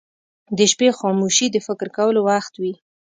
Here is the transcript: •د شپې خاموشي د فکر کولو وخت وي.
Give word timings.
•د 0.57 0.59
شپې 0.71 0.89
خاموشي 0.99 1.47
د 1.51 1.57
فکر 1.67 1.87
کولو 1.97 2.19
وخت 2.29 2.53
وي. 2.61 2.73